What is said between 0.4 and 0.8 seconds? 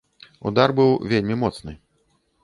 Удар